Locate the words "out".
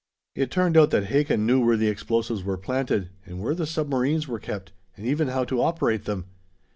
0.77-0.89